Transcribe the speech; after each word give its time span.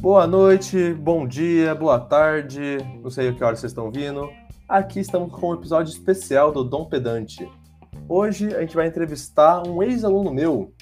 Boa 0.00 0.28
noite, 0.28 0.94
bom 0.94 1.26
dia, 1.26 1.74
boa 1.74 1.98
tarde, 1.98 2.78
não 3.02 3.10
sei 3.10 3.28
a 3.28 3.32
que 3.32 3.42
hora 3.42 3.56
vocês 3.56 3.72
estão 3.72 3.90
vindo. 3.90 4.30
Aqui 4.68 5.00
estamos 5.00 5.32
com 5.32 5.50
um 5.50 5.54
episódio 5.54 5.90
especial 5.90 6.52
do 6.52 6.62
Dom 6.62 6.84
Pedante. 6.84 7.50
Hoje 8.08 8.54
a 8.54 8.60
gente 8.60 8.76
vai 8.76 8.86
entrevistar 8.86 9.66
um 9.66 9.82
ex-aluno 9.82 10.32
meu, 10.32 10.72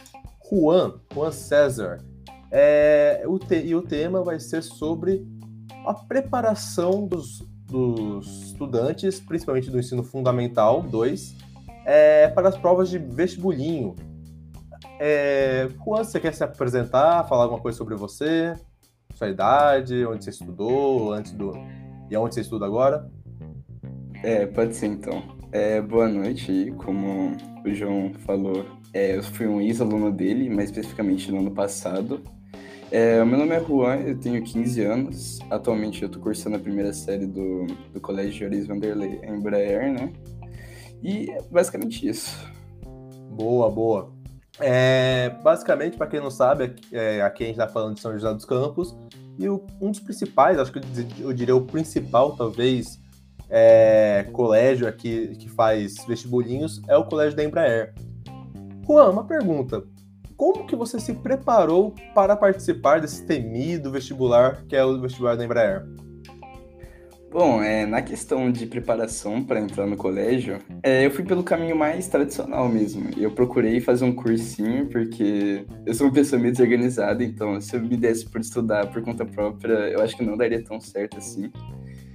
Juan, 0.50 1.00
Juan 1.14 1.32
César. 1.32 2.04
É, 2.50 3.24
o 3.26 3.38
te, 3.38 3.56
e 3.56 3.74
o 3.74 3.80
tema 3.80 4.22
vai 4.22 4.38
ser 4.38 4.62
sobre 4.62 5.26
a 5.86 5.94
preparação 5.94 7.06
dos, 7.06 7.38
dos 7.64 8.48
estudantes, 8.48 9.18
principalmente 9.18 9.70
do 9.70 9.78
ensino 9.78 10.04
fundamental 10.04 10.82
2, 10.82 11.36
é, 11.86 12.28
para 12.28 12.50
as 12.50 12.58
provas 12.58 12.91
de 12.91 12.98
vestibulinho. 12.98 13.94
É, 15.00 15.70
Juan, 15.83 16.05
você 16.05 16.20
quer 16.20 16.34
se 16.34 16.44
apresentar, 16.44 17.27
falar 17.27 17.44
alguma 17.44 17.62
coisa 17.62 17.78
sobre 17.78 17.94
você, 17.94 18.55
sua 19.16 19.30
idade, 19.30 20.05
onde 20.05 20.23
você 20.23 20.30
estudou, 20.30 21.12
antes 21.12 21.33
do 21.33 21.52
e 22.11 22.16
onde 22.16 22.34
você 22.34 22.43
estuda 22.43 22.66
agora? 22.66 23.11
É, 24.23 24.47
pode 24.47 24.77
ser 24.77 24.87
então. 24.87 25.23
É, 25.51 25.80
boa 25.80 26.06
noite, 26.06 26.73
como 26.79 27.37
o 27.65 27.75
João 27.75 28.12
falou, 28.27 28.65
é, 28.92 29.16
eu 29.16 29.23
fui 29.23 29.47
um 29.47 29.61
ex-aluno 29.61 30.12
dele, 30.12 30.51
mais 30.51 30.70
especificamente 30.70 31.33
no 31.33 31.41
ano 31.41 31.51
passado. 31.51 32.20
É, 32.91 33.25
meu 33.25 33.39
nome 33.39 33.55
é 33.55 33.61
Juan, 33.61 33.97
eu 33.97 34.19
tenho 34.19 34.42
15 34.42 34.83
anos. 34.83 35.39
Atualmente 35.51 36.03
eu 36.03 36.06
estou 36.06 36.23
cursando 36.23 36.56
a 36.56 36.61
primeira 36.61 36.92
série 36.92 37.27
do, 37.27 37.67
do 37.92 38.01
Colégio 38.01 38.33
Joris 38.33 38.67
Vanderlei 38.67 39.20
em 39.23 39.34
Embraer, 39.34 39.92
né? 39.92 40.12
E 41.03 41.30
é 41.30 41.42
basicamente 41.51 42.06
isso. 42.06 42.39
Boa, 43.33 43.70
boa. 43.70 44.16
É, 44.60 45.30
basicamente, 45.42 45.96
para 45.96 46.06
quem 46.06 46.20
não 46.20 46.30
sabe, 46.30 46.76
é, 46.92 47.20
aqui 47.22 47.44
a 47.44 47.46
gente 47.46 47.56
está 47.56 47.68
falando 47.68 47.94
de 47.94 48.00
São 48.00 48.12
José 48.12 48.32
dos 48.32 48.44
Campos, 48.44 48.96
e 49.38 49.48
o, 49.48 49.64
um 49.80 49.90
dos 49.90 50.00
principais, 50.00 50.58
acho 50.58 50.72
que 50.72 50.80
eu 51.20 51.32
diria 51.32 51.54
o 51.54 51.62
principal, 51.62 52.34
talvez, 52.36 52.98
é, 53.48 54.27
colégio 54.32 54.88
aqui 54.88 55.36
que 55.36 55.48
faz 55.48 56.04
vestibulinhos 56.06 56.82
é 56.88 56.96
o 56.96 57.04
colégio 57.04 57.36
da 57.36 57.44
Embraer. 57.44 57.94
Juan, 58.86 59.10
uma 59.10 59.24
pergunta. 59.24 59.84
Como 60.36 60.66
que 60.66 60.77
você 60.77 61.00
se 61.00 61.14
preparou 61.14 61.94
para 62.14 62.36
participar 62.36 63.00
desse 63.00 63.24
temido 63.24 63.90
vestibular 63.90 64.64
que 64.66 64.77
é 64.77 64.84
o 64.84 65.00
vestibular 65.00 65.36
da 65.36 65.44
Embraer? 65.44 65.86
Bom, 67.30 67.62
é, 67.62 67.84
na 67.84 68.00
questão 68.00 68.50
de 68.50 68.66
preparação 68.66 69.42
para 69.42 69.60
entrar 69.60 69.86
no 69.86 69.96
colégio, 69.96 70.58
é, 70.82 71.05
eu 71.05 71.10
fui 71.10 71.24
pelo 71.24 71.42
caminho 71.42 71.77
mais 71.77 72.06
tradicional 72.08 72.68
mesmo. 72.68 73.10
Eu 73.16 73.30
procurei 73.30 73.80
fazer 73.80 74.05
um 74.05 74.14
cursinho, 74.14 74.86
porque 74.86 75.66
eu 75.84 75.92
sou 75.92 76.06
uma 76.06 76.12
pessoa 76.12 76.41
meio 76.41 76.52
desorganizada, 76.52 77.22
então 77.22 77.60
se 77.60 77.77
eu 77.77 77.83
me 77.83 77.96
desse 77.96 78.30
por 78.30 78.41
estudar 78.41 78.86
por 78.91 79.02
conta 79.02 79.24
própria, 79.27 79.74
eu 79.91 80.00
acho 80.00 80.16
que 80.16 80.24
não 80.24 80.36
daria 80.36 80.62
tão 80.62 80.80
certo 80.80 81.18
assim. 81.18 81.50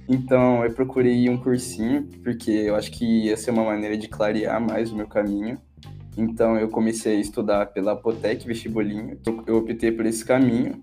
Então 0.08 0.64
eu 0.64 0.72
procurei 0.72 1.28
um 1.28 1.36
cursinho, 1.36 2.08
porque 2.24 2.50
eu 2.50 2.74
acho 2.74 2.90
que 2.90 3.26
ia 3.26 3.36
ser 3.36 3.50
uma 3.50 3.64
maneira 3.64 3.96
de 3.96 4.08
clarear 4.08 4.60
mais 4.60 4.90
o 4.90 4.96
meu 4.96 5.06
caminho. 5.06 5.58
Então 6.16 6.58
eu 6.58 6.68
comecei 6.68 7.16
a 7.16 7.20
estudar 7.20 7.66
pela 7.66 7.92
Apotec 7.92 8.46
Vestibulinho, 8.46 9.18
eu 9.46 9.56
optei 9.56 9.92
por 9.92 10.04
esse 10.04 10.24
caminho. 10.24 10.82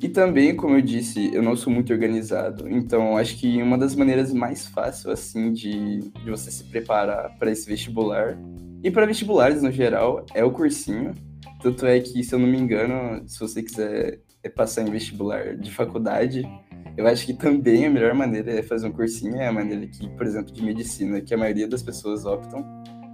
E 0.00 0.08
também, 0.08 0.54
como 0.54 0.76
eu 0.76 0.80
disse, 0.80 1.34
eu 1.34 1.42
não 1.42 1.56
sou 1.56 1.72
muito 1.72 1.92
organizado, 1.92 2.68
então 2.68 3.16
acho 3.16 3.36
que 3.36 3.60
uma 3.60 3.76
das 3.76 3.96
maneiras 3.96 4.32
mais 4.32 4.66
fáceis, 4.66 5.06
assim, 5.06 5.52
de, 5.52 5.98
de 5.98 6.30
você 6.30 6.50
se 6.50 6.64
preparar 6.64 7.36
para 7.36 7.50
esse 7.50 7.68
vestibular, 7.68 8.38
e 8.82 8.90
para 8.92 9.06
vestibulares 9.06 9.60
no 9.60 9.72
geral, 9.72 10.24
é 10.34 10.44
o 10.44 10.52
cursinho. 10.52 11.12
Tanto 11.60 11.84
é 11.84 11.98
que, 11.98 12.22
se 12.22 12.32
eu 12.32 12.38
não 12.38 12.46
me 12.46 12.56
engano, 12.56 13.28
se 13.28 13.40
você 13.40 13.60
quiser 13.60 14.20
é 14.40 14.48
passar 14.48 14.82
em 14.82 14.90
vestibular 14.90 15.56
de 15.56 15.70
faculdade, 15.70 16.48
eu 16.96 17.06
acho 17.06 17.26
que 17.26 17.34
também 17.34 17.86
a 17.86 17.90
melhor 17.90 18.14
maneira 18.14 18.52
é 18.52 18.62
fazer 18.62 18.86
um 18.86 18.92
cursinho, 18.92 19.36
é 19.36 19.48
a 19.48 19.52
maneira 19.52 19.84
que, 19.86 20.08
por 20.10 20.24
exemplo, 20.24 20.52
de 20.52 20.62
medicina, 20.62 21.20
que 21.20 21.34
a 21.34 21.36
maioria 21.36 21.66
das 21.66 21.82
pessoas 21.82 22.24
optam 22.24 22.64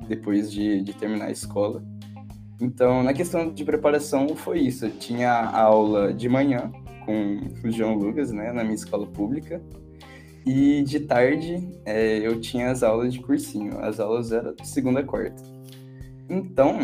depois 0.07 0.53
de, 0.53 0.83
de 0.83 0.93
terminar 0.93 1.27
a 1.27 1.31
escola. 1.31 1.83
Então, 2.61 3.03
na 3.03 3.13
questão 3.13 3.53
de 3.53 3.65
preparação, 3.65 4.29
foi 4.37 4.61
isso. 4.61 4.87
Eu 4.87 4.91
tinha 4.93 5.33
aula 5.33 6.13
de 6.13 6.29
manhã 6.29 6.71
com 7.05 7.41
o 7.65 7.71
João 7.71 7.95
Lucas, 7.95 8.33
né, 8.33 8.53
na 8.53 8.63
minha 8.63 8.75
escola 8.75 9.07
pública. 9.07 9.63
E 10.47 10.83
de 10.83 11.01
tarde 11.01 11.69
é, 11.85 12.19
eu 12.19 12.41
tinha 12.41 12.71
as 12.71 12.83
aulas 12.83 13.13
de 13.13 13.21
cursinho. 13.21 13.79
As 13.81 13.99
aulas 13.99 14.31
eram 14.31 14.55
segunda 14.63 15.01
a 15.01 15.05
quarta. 15.05 15.43
Então, 16.29 16.79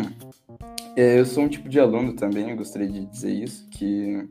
é, 0.95 1.19
eu 1.19 1.25
sou 1.25 1.43
um 1.43 1.47
tipo 1.47 1.69
de 1.69 1.79
aluno 1.79 2.13
também, 2.13 2.55
gostaria 2.55 2.87
de 2.87 3.05
dizer 3.05 3.31
isso, 3.31 3.67
que, 3.69 4.27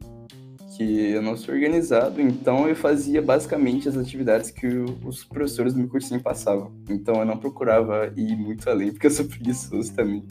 que 0.76 1.10
eu 1.10 1.22
não 1.22 1.36
sou 1.36 1.54
organizado, 1.54 2.20
então 2.20 2.68
eu 2.68 2.76
fazia 2.76 3.22
basicamente 3.22 3.88
as 3.88 3.96
atividades 3.96 4.50
que 4.50 4.66
os 4.66 5.24
professores 5.24 5.72
do 5.72 5.80
meu 5.80 5.88
cursinho 5.88 6.22
passavam. 6.22 6.72
Então 6.88 7.16
eu 7.16 7.24
não 7.24 7.38
procurava 7.38 8.12
ir 8.16 8.36
muito 8.36 8.68
além, 8.68 8.92
porque 8.92 9.06
eu 9.06 9.10
sou 9.10 9.24
preguiçoso 9.24 9.94
também. 9.94 10.24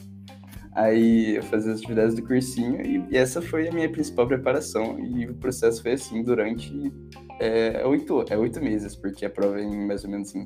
Aí 0.73 1.35
eu 1.35 1.43
fazia 1.43 1.73
as 1.73 1.79
atividades 1.79 2.15
do 2.15 2.23
cursinho 2.23 2.81
e, 2.81 3.05
e, 3.11 3.17
essa 3.17 3.41
foi 3.41 3.67
a 3.67 3.71
minha 3.71 3.89
principal 3.89 4.27
preparação. 4.27 4.99
E 4.99 5.25
o 5.25 5.33
processo 5.35 5.81
foi 5.81 5.93
assim 5.93 6.23
durante 6.23 6.93
é, 7.39 7.85
oito, 7.85 8.23
é 8.29 8.37
oito 8.37 8.61
meses, 8.61 8.95
porque 8.95 9.25
a 9.25 9.29
prova 9.29 9.59
é 9.59 9.63
em 9.63 9.87
mais 9.87 10.03
ou 10.03 10.09
menos 10.09 10.33
em, 10.35 10.45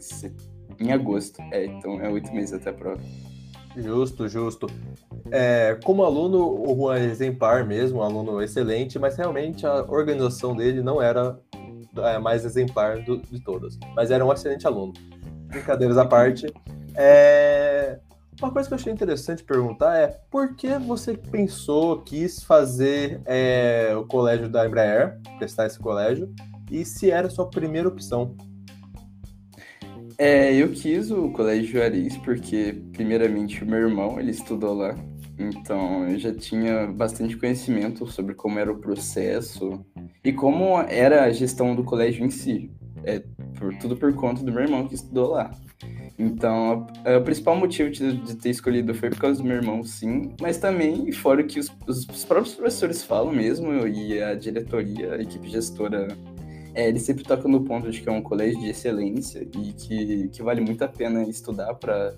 em 0.80 0.92
agosto. 0.92 1.42
É, 1.52 1.66
então 1.66 2.00
é 2.00 2.10
oito 2.10 2.34
meses 2.34 2.54
até 2.54 2.70
a 2.70 2.74
prova. 2.74 3.02
Justo, 3.76 4.28
justo. 4.28 4.68
É, 5.32 5.78
como 5.84 6.04
aluno, 6.04 6.40
o 6.40 6.76
Juan 6.76 7.00
é 7.00 7.06
exemplar 7.06 7.66
mesmo, 7.66 8.00
um 8.00 8.04
aluno 8.04 8.42
excelente, 8.42 9.00
mas 9.00 9.18
realmente 9.18 9.66
a 9.66 9.84
organização 9.84 10.56
dele 10.56 10.82
não 10.82 11.02
era 11.02 11.40
a 11.98 12.10
é, 12.12 12.20
mais 12.20 12.46
exemplar 12.46 13.04
do, 13.04 13.18
de 13.18 13.44
todas. 13.44 13.78
Mas 13.96 14.12
era 14.12 14.24
um 14.24 14.32
excelente 14.32 14.68
aluno. 14.68 14.94
Brincadeiras 15.48 15.98
à 15.98 16.06
parte. 16.06 16.46
É, 16.96 18.00
uma 18.42 18.52
coisa 18.52 18.68
que 18.68 18.74
eu 18.74 18.78
achei 18.78 18.92
interessante 18.92 19.44
perguntar 19.44 19.98
é 19.98 20.08
por 20.30 20.56
que 20.56 20.78
você 20.80 21.16
pensou, 21.16 22.02
quis 22.02 22.44
fazer 22.44 23.22
é, 23.26 23.94
o 23.96 24.06
colégio 24.06 24.50
da 24.50 24.68
Embraer, 24.68 25.20
prestar 25.38 25.68
esse 25.68 25.80
colégio, 25.80 26.34
e 26.72 26.84
se 26.84 27.12
era 27.12 27.28
a 27.28 27.30
sua 27.30 27.50
primeira 27.50 27.88
opção? 27.88 28.36
É, 30.18 30.54
eu 30.54 30.72
quis 30.72 31.10
o 31.10 31.32
Colégio 31.32 31.74
Juarez 31.74 32.18
porque, 32.18 32.82
primeiramente, 32.92 33.64
o 33.64 33.68
meu 33.68 33.80
irmão, 33.80 34.20
ele 34.20 34.32
estudou 34.32 34.74
lá, 34.74 34.96
então 35.38 36.08
eu 36.08 36.20
já 36.20 36.34
tinha 36.34 36.88
bastante 36.88 37.36
conhecimento 37.36 38.06
sobre 38.08 38.36
como 38.36 38.60
era 38.60 38.72
o 38.72 38.78
processo 38.78 39.84
e 40.24 40.32
como 40.32 40.80
era 40.82 41.24
a 41.24 41.32
gestão 41.32 41.76
do 41.76 41.84
colégio 41.84 42.26
em 42.26 42.30
si. 42.30 42.72
É, 43.04 43.22
por, 43.58 43.76
tudo 43.80 43.98
por 43.98 44.14
conta 44.16 44.44
do 44.44 44.52
meu 44.52 44.64
irmão 44.64 44.88
que 44.88 44.96
estudou 44.96 45.32
lá. 45.32 45.52
Então, 46.18 46.86
o 47.18 47.22
principal 47.24 47.56
motivo 47.56 47.90
de, 47.90 48.18
de, 48.18 48.36
ter 48.36 48.52
escolhido 48.52 48.94
foi 48.94 49.10
por 49.10 49.20
causa 49.20 49.42
do 49.42 49.48
meu 49.48 49.58
irmão, 49.58 49.84
sim, 49.84 50.32
mas 50.40 50.58
também 50.58 51.12
fora 51.12 51.44
que 51.44 51.60
os, 51.60 51.72
os, 51.88 52.08
os 52.08 52.24
próprios 52.24 52.56
professores 52.56 53.04
falam 53.04 53.34
mesmo, 53.34 53.72
e 53.88 54.22
a 54.22 54.36
diretoria, 54.36 55.16
a 55.16 55.22
equipe 55.22 55.50
gestora, 55.50 56.08
é, 56.76 56.88
eles 56.88 57.02
sempre 57.02 57.24
tocam 57.24 57.50
no 57.50 57.64
ponto 57.64 57.90
de 57.90 58.02
que 58.02 58.08
é 58.08 58.12
um 58.12 58.22
colégio 58.22 58.60
de 58.60 58.70
excelência 58.70 59.42
e 59.42 59.74
que, 59.74 60.28
que 60.30 60.44
vale 60.44 60.62
muito 60.62 60.84
a 60.84 60.88
pena 60.88 61.24
estudar 61.24 61.74
para 61.76 62.16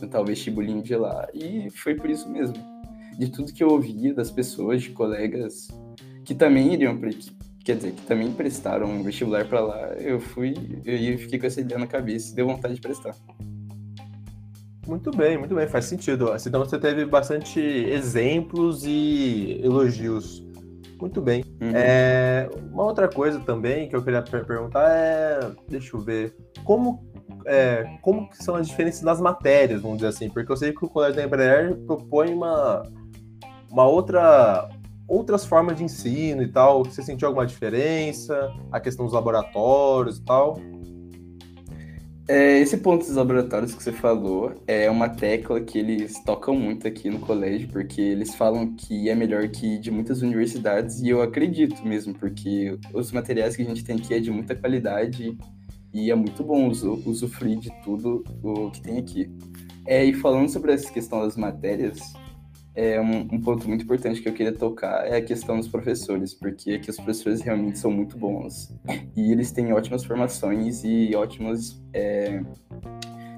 tentar 0.00 0.20
o 0.20 0.24
vestibulinho 0.24 0.82
de 0.82 0.96
lá, 0.96 1.28
e 1.34 1.68
foi 1.70 1.94
por 1.94 2.08
isso 2.08 2.28
mesmo. 2.30 2.56
De 3.18 3.30
tudo 3.30 3.52
que 3.52 3.62
eu 3.62 3.68
ouvia 3.68 4.14
das 4.14 4.30
pessoas, 4.30 4.82
de 4.82 4.90
colegas 4.90 5.68
que 6.24 6.34
também 6.34 6.72
iriam 6.72 6.96
para 6.98 7.10
quer 7.64 7.76
dizer, 7.76 7.92
que 7.92 8.02
também 8.02 8.30
prestaram 8.30 8.86
um 8.86 9.02
vestibular 9.02 9.46
para 9.46 9.60
lá, 9.60 9.80
eu 9.94 10.20
fui 10.20 10.54
e 10.84 11.16
fiquei 11.16 11.38
com 11.38 11.46
essa 11.46 11.60
ideia 11.60 11.78
na 11.78 11.86
cabeça 11.86 12.34
deu 12.34 12.46
vontade 12.46 12.74
de 12.74 12.80
prestar. 12.80 13.14
Muito 14.86 15.10
bem, 15.10 15.38
muito 15.38 15.54
bem, 15.54 15.66
faz 15.66 15.86
sentido. 15.86 16.30
Então 16.46 16.60
você 16.62 16.78
teve 16.78 17.06
bastante 17.06 17.58
exemplos 17.58 18.84
e 18.84 19.60
elogios. 19.64 20.44
Muito 21.00 21.22
bem. 21.22 21.42
Uhum. 21.60 21.72
É, 21.74 22.50
uma 22.70 22.84
outra 22.84 23.08
coisa 23.08 23.40
também 23.40 23.88
que 23.88 23.96
eu 23.96 24.04
queria 24.04 24.22
perguntar 24.22 24.90
é, 24.90 25.50
deixa 25.68 25.96
eu 25.96 26.00
ver, 26.00 26.36
como 26.64 27.02
é, 27.46 27.98
como 28.02 28.28
que 28.28 28.42
são 28.42 28.54
as 28.56 28.68
diferenças 28.68 29.02
nas 29.02 29.20
matérias, 29.20 29.82
vamos 29.82 29.98
dizer 29.98 30.08
assim, 30.08 30.28
porque 30.28 30.50
eu 30.50 30.56
sei 30.56 30.72
que 30.72 30.84
o 30.84 30.88
Colégio 30.88 31.16
da 31.16 31.24
Embraer 31.24 31.74
propõe 31.86 32.32
uma, 32.32 32.82
uma 33.70 33.86
outra 33.86 34.68
outras 35.06 35.44
formas 35.44 35.76
de 35.76 35.84
ensino 35.84 36.42
e 36.42 36.48
tal? 36.48 36.84
Você 36.84 37.02
sentiu 37.02 37.28
alguma 37.28 37.46
diferença? 37.46 38.52
A 38.70 38.80
questão 38.80 39.04
dos 39.04 39.14
laboratórios 39.14 40.18
e 40.18 40.24
tal? 40.24 40.58
É, 42.26 42.58
esse 42.58 42.78
ponto 42.78 43.04
dos 43.04 43.14
laboratórios 43.14 43.74
que 43.74 43.82
você 43.82 43.92
falou 43.92 44.54
é 44.66 44.90
uma 44.90 45.10
tecla 45.10 45.60
que 45.60 45.78
eles 45.78 46.18
tocam 46.24 46.56
muito 46.56 46.88
aqui 46.88 47.10
no 47.10 47.18
colégio, 47.18 47.68
porque 47.68 48.00
eles 48.00 48.34
falam 48.34 48.74
que 48.74 49.10
é 49.10 49.14
melhor 49.14 49.46
que 49.48 49.76
de 49.76 49.90
muitas 49.90 50.22
universidades, 50.22 51.00
e 51.02 51.10
eu 51.10 51.20
acredito 51.20 51.86
mesmo, 51.86 52.14
porque 52.14 52.78
os 52.94 53.12
materiais 53.12 53.54
que 53.54 53.60
a 53.60 53.64
gente 53.66 53.84
tem 53.84 53.96
aqui 53.96 54.14
é 54.14 54.20
de 54.20 54.30
muita 54.30 54.56
qualidade 54.56 55.36
e 55.92 56.10
é 56.10 56.14
muito 56.14 56.42
bom 56.42 56.68
usufruir 56.68 57.58
de 57.58 57.70
tudo 57.82 58.24
o 58.42 58.70
que 58.70 58.80
tem 58.80 58.98
aqui. 58.98 59.30
É, 59.86 60.02
e 60.02 60.14
falando 60.14 60.48
sobre 60.48 60.72
essa 60.72 60.90
questão 60.90 61.20
das 61.20 61.36
matérias, 61.36 62.14
é 62.74 63.00
um, 63.00 63.20
um, 63.32 63.40
ponto 63.40 63.68
muito 63.68 63.84
importante 63.84 64.20
que 64.20 64.28
eu 64.28 64.32
queria 64.32 64.52
tocar 64.52 65.06
é 65.06 65.16
a 65.16 65.22
questão 65.22 65.58
dos 65.58 65.68
professores, 65.68 66.34
porque 66.34 66.72
aqui 66.72 66.90
os 66.90 66.96
professores 66.96 67.40
realmente 67.40 67.78
são 67.78 67.90
muito 67.90 68.18
bons 68.18 68.74
e 69.16 69.30
eles 69.30 69.52
têm 69.52 69.72
ótimas 69.72 70.04
formações 70.04 70.82
e 70.82 71.14
ótimas 71.14 71.80
é, 71.92 72.42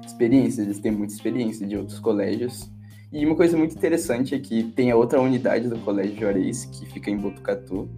experiências, 0.05 0.65
eles 0.65 0.79
têm 0.79 0.91
muita 0.91 1.13
experiência 1.13 1.67
de 1.67 1.77
outros 1.77 1.99
colégios. 1.99 2.69
E 3.11 3.25
uma 3.25 3.35
coisa 3.35 3.55
muito 3.55 3.75
interessante 3.75 4.35
é 4.35 4.39
que 4.39 4.63
tem 4.63 4.91
a 4.91 4.95
outra 4.95 5.21
unidade 5.21 5.69
do 5.69 5.77
Colégio 5.79 6.19
Juarez, 6.19 6.65
que 6.65 6.85
fica 6.87 7.09
em 7.09 7.17
Botucatu, 7.17 7.89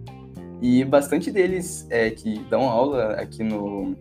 e 0.62 0.84
bastante 0.84 1.30
deles 1.30 1.86
é, 1.90 2.10
que 2.10 2.38
dão 2.50 2.68
aula 2.68 3.14
aqui 3.14 3.42
no. 3.42 3.96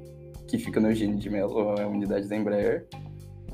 que 0.45 0.57
fica 0.57 0.79
no 0.79 0.89
Eugênio 0.89 1.17
de 1.17 1.29
Mello, 1.29 1.79
a 1.79 1.87
unidade 1.87 2.27
da 2.27 2.35
Embraer, 2.35 2.85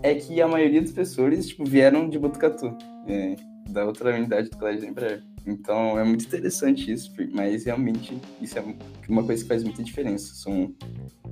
é 0.02 0.16
que 0.16 0.42
a 0.42 0.48
maioria 0.48 0.82
dos 0.82 0.92
professores 0.92 1.48
tipo, 1.48 1.64
vieram 1.64 2.10
de 2.10 2.18
Botucatu. 2.18 2.76
É, 3.08 3.36
da 3.70 3.86
outra 3.86 4.14
unidade 4.16 4.50
do 4.50 4.58
Colégio 4.58 4.88
Embraer. 4.88 5.24
Então 5.46 5.98
é 6.00 6.04
muito 6.04 6.26
interessante 6.26 6.92
isso, 6.92 7.12
mas 7.32 7.66
realmente 7.66 8.20
isso 8.42 8.58
é 8.58 8.64
uma 9.08 9.24
coisa 9.24 9.44
que 9.44 9.48
faz 9.48 9.64
muita 9.64 9.84
diferença. 9.84 10.34
São 10.34 10.74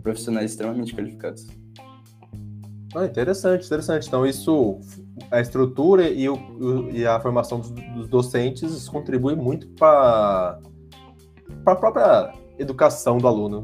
profissionais 0.01 0.51
extremamente 0.51 0.93
qualificados. 0.93 1.47
Ah, 2.95 3.05
interessante, 3.05 3.65
interessante. 3.65 4.07
Então 4.07 4.25
isso, 4.25 4.79
a 5.31 5.41
estrutura 5.41 6.07
e, 6.07 6.29
o, 6.29 6.89
e 6.91 7.05
a 7.05 7.19
formação 7.19 7.59
dos, 7.59 7.71
dos 7.71 8.07
docentes 8.07 8.87
contribui 8.87 9.35
muito 9.35 9.67
para 9.69 10.59
a 11.65 11.75
própria 11.75 12.33
educação 12.59 13.17
do 13.17 13.27
aluno. 13.27 13.63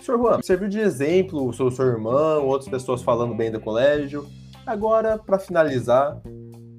Senhor 0.00 0.18
Juan, 0.18 0.42
serviu 0.42 0.68
de 0.68 0.78
exemplo 0.78 1.48
o 1.48 1.52
seu, 1.52 1.70
seu 1.70 1.86
irmão, 1.86 2.46
outras 2.46 2.68
pessoas 2.68 3.02
falando 3.02 3.34
bem 3.34 3.50
do 3.50 3.58
colégio. 3.58 4.28
Agora, 4.66 5.18
para 5.18 5.38
finalizar, 5.38 6.20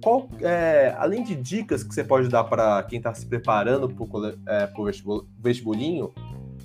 qual, 0.06 0.30
é, 0.40 0.94
além 1.00 1.24
de 1.24 1.36
dicas 1.36 1.84
que 1.84 1.92
você 1.92 2.04
pode 2.04 2.30
dar 2.30 2.44
para 2.44 2.84
quem 2.84 3.00
está 3.00 3.12
se 3.12 3.26
preparando 3.26 3.90
para 3.90 4.04
o 4.04 4.28
é, 4.48 4.72
vestibulinho, 5.40 6.14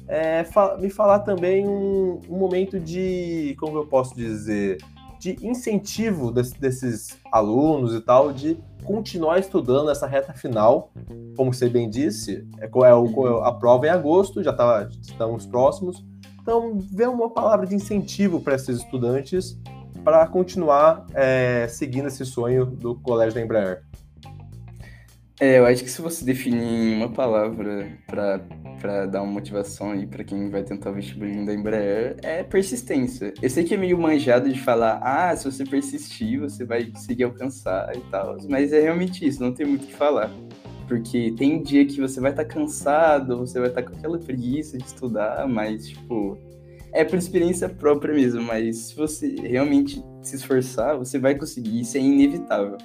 é, 0.07 0.45
fa 0.45 0.77
me 0.77 0.91
falar 0.91 1.21
também 1.21 1.67
um, 1.67 2.21
um, 2.29 2.37
momento 2.37 2.79
de, 2.79 3.57
como 3.59 3.79
eu 3.79 3.87
posso 3.87 4.15
dizer, 4.15 4.77
de 5.19 5.39
incentivo 5.41 6.31
desse, 6.31 6.61
desses 6.61 7.19
alunos 7.33 7.95
e 7.95 8.03
tal, 8.03 8.31
de 8.31 8.59
continuar 8.85 9.39
estudando 9.39 9.91
essa 9.91 10.07
reta 10.07 10.35
final. 10.35 10.93
Como 11.35 11.55
você 11.55 11.67
bem 11.67 11.89
disse, 11.89 12.47
é, 12.59 12.67
é 12.67 12.95
o, 12.95 13.37
a 13.39 13.55
prova 13.55 13.87
é 13.87 13.89
em 13.89 13.93
agosto, 13.93 14.43
já 14.43 14.53
tá, 14.53 14.87
estamos 15.01 15.47
próximos. 15.47 16.05
Então, 16.43 16.77
vê 16.93 17.07
uma 17.07 17.31
palavra 17.31 17.67
de 17.67 17.75
incentivo 17.75 18.39
para 18.39 18.55
esses 18.55 18.81
estudantes 18.81 19.59
para 20.05 20.27
continuar 20.27 21.07
é, 21.15 21.67
seguindo 21.69 22.09
esse 22.09 22.25
sonho 22.25 22.67
do 22.67 22.95
Colégio 22.97 23.35
da 23.35 23.41
Embraer? 23.41 23.83
É, 25.41 25.59
eu 25.59 25.65
acho 25.65 25.83
que 25.83 25.91
se 25.91 26.03
você 26.03 26.23
definir 26.23 26.95
uma 26.95 27.09
palavra 27.09 27.91
para 28.07 29.07
dar 29.07 29.23
uma 29.23 29.33
motivação 29.33 29.93
aí 29.93 30.07
para 30.07 30.23
quem 30.23 30.51
vai 30.51 30.63
tentar 30.63 30.91
o 30.91 30.95
vestibulinho 30.95 31.47
da 31.47 31.55
Embraer, 31.55 32.17
é 32.23 32.43
persistência. 32.43 33.33
Eu 33.41 33.49
sei 33.49 33.65
que 33.65 33.73
é 33.73 33.77
meio 33.79 33.97
manjado 33.99 34.53
de 34.53 34.61
falar, 34.61 35.01
ah, 35.03 35.35
se 35.35 35.51
você 35.51 35.65
persistir, 35.65 36.39
você 36.39 36.63
vai 36.63 36.85
conseguir 36.85 37.25
alcançar 37.25 37.91
e 37.97 38.01
tal, 38.11 38.37
mas 38.51 38.71
é 38.71 38.83
realmente 38.83 39.27
isso, 39.27 39.43
não 39.43 39.55
tem 39.55 39.65
muito 39.65 39.85
o 39.85 39.87
que 39.87 39.95
falar. 39.95 40.31
Porque 40.87 41.33
tem 41.39 41.63
dia 41.63 41.87
que 41.87 42.01
você 42.01 42.21
vai 42.21 42.33
estar 42.33 42.45
tá 42.45 42.53
cansado, 42.53 43.39
você 43.39 43.59
vai 43.59 43.69
estar 43.71 43.81
tá 43.81 43.89
com 43.89 43.97
aquela 43.97 44.19
preguiça 44.19 44.77
de 44.77 44.85
estudar, 44.85 45.49
mas, 45.49 45.89
tipo, 45.89 46.37
é 46.93 47.05
por 47.05 47.19
experiência 47.19 47.69
própria 47.69 48.15
mesmo, 48.15 48.43
mas 48.43 48.77
se 48.77 48.97
você 48.97 49.35
realmente 49.37 50.03
se 50.23 50.37
esforçar, 50.37 50.97
você 50.97 51.19
vai 51.19 51.35
conseguir, 51.35 51.81
isso 51.81 51.97
é 51.97 52.01
inevitável. 52.01 52.77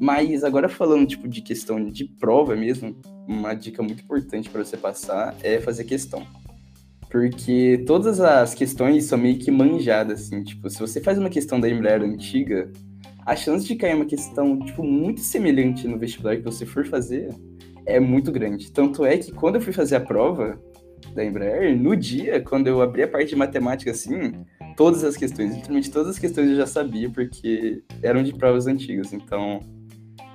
Mas 0.00 0.42
agora 0.42 0.68
falando 0.68 1.06
tipo 1.06 1.28
de 1.28 1.40
questão 1.40 1.88
de 1.88 2.04
prova 2.04 2.56
mesmo, 2.56 2.96
uma 3.26 3.54
dica 3.54 3.82
muito 3.82 4.02
importante 4.02 4.50
para 4.50 4.64
você 4.64 4.76
passar 4.76 5.34
é 5.42 5.60
fazer 5.60 5.84
questão. 5.84 6.26
Porque 7.08 7.84
todas 7.86 8.20
as 8.20 8.54
questões 8.54 9.04
são 9.04 9.18
meio 9.18 9.38
que 9.38 9.50
manjadas 9.50 10.22
assim, 10.22 10.42
tipo, 10.42 10.68
se 10.70 10.80
você 10.80 11.00
faz 11.00 11.18
uma 11.18 11.28
questão 11.28 11.60
da 11.60 11.68
Embraer 11.68 12.02
antiga, 12.02 12.72
a 13.24 13.36
chance 13.36 13.66
de 13.66 13.76
cair 13.76 13.94
uma 13.94 14.06
questão 14.06 14.58
tipo 14.60 14.82
muito 14.82 15.20
semelhante 15.20 15.86
no 15.86 15.98
vestibular 15.98 16.36
que 16.36 16.42
você 16.42 16.66
for 16.66 16.86
fazer 16.86 17.28
é 17.86 18.00
muito 18.00 18.32
grande. 18.32 18.72
Tanto 18.72 19.04
é 19.04 19.18
que 19.18 19.30
quando 19.30 19.56
eu 19.56 19.60
fui 19.60 19.72
fazer 19.72 19.96
a 19.96 20.00
prova, 20.00 20.58
da 21.14 21.24
Embraer, 21.24 21.76
no 21.76 21.96
dia, 21.96 22.40
quando 22.40 22.66
eu 22.66 22.80
abri 22.80 23.02
a 23.02 23.08
parte 23.08 23.30
de 23.30 23.36
matemática 23.36 23.90
assim, 23.90 24.44
todas 24.76 25.04
as 25.04 25.16
questões, 25.16 25.54
literalmente 25.54 25.90
todas 25.90 26.08
as 26.08 26.18
questões 26.18 26.50
eu 26.50 26.56
já 26.56 26.66
sabia, 26.66 27.10
porque 27.10 27.82
eram 28.02 28.22
de 28.22 28.32
provas 28.32 28.66
antigas. 28.66 29.12
Então, 29.12 29.60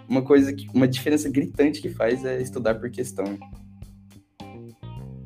uma 0.08 0.22
coisa 0.22 0.54
que, 0.54 0.68
uma 0.74 0.88
diferença 0.88 1.30
gritante 1.30 1.82
que 1.82 1.90
faz 1.90 2.24
é 2.24 2.42
estudar 2.42 2.76
por 2.76 2.90
questão. 2.90 3.38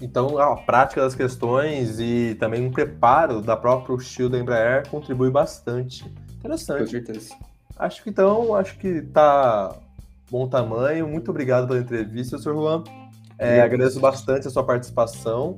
Então, 0.01 0.37
a 0.39 0.55
prática 0.57 1.01
das 1.01 1.13
questões 1.13 1.99
e 1.99 2.35
também 2.39 2.65
um 2.65 2.71
preparo 2.71 3.41
da 3.41 3.55
própria 3.55 3.95
estilo 3.95 4.29
da 4.29 4.39
Embraer 4.39 4.87
contribui 4.89 5.29
bastante. 5.29 6.03
Interessante. 6.39 6.79
Com 6.79 6.87
certeza. 6.87 7.35
Acho 7.77 8.03
que 8.03 8.09
então, 8.09 8.55
acho 8.55 8.77
que 8.79 9.01
tá 9.01 9.75
bom 10.29 10.47
tamanho. 10.47 11.07
Muito 11.07 11.29
obrigado 11.29 11.67
pela 11.67 11.79
entrevista, 11.79 12.37
Sr. 12.39 12.53
Juan. 12.53 12.83
É, 13.41 13.59
agradeço 13.59 13.99
bastante 13.99 14.47
a 14.47 14.51
sua 14.51 14.63
participação. 14.63 15.57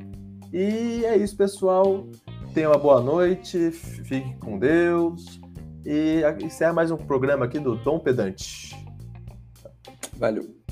E 0.54 1.04
é 1.04 1.18
isso, 1.18 1.36
pessoal. 1.36 2.08
Tenha 2.54 2.70
uma 2.70 2.78
boa 2.78 3.02
noite, 3.02 3.72
fique 3.72 4.34
com 4.40 4.58
Deus. 4.58 5.42
E 5.86 6.22
encerra 6.42 6.72
mais 6.72 6.92
um 6.92 6.96
programa 6.96 7.44
aqui 7.44 7.60
do 7.60 7.76
Dom 7.76 8.00
Pedante. 8.00 8.74
Valeu. 10.18 10.63